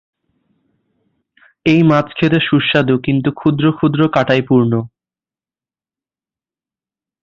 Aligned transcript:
এই 1.65 1.81
মাছ 1.83 2.07
খেতে 2.15 2.39
সুস্বাদু 2.39 2.95
কিন্তু 3.05 3.29
ক্ষুদ্র 3.31 3.65
ক্ষুদ্র 3.71 4.01
কাঁটায় 4.07 4.43
পূর্ণ। 4.47 4.73